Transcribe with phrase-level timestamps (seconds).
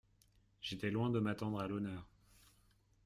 [0.63, 2.07] J’étais loin de m’attendre à l’honneur…